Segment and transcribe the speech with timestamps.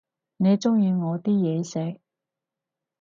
[0.37, 1.63] 你鍾意我啲嘢
[1.93, 2.01] 食？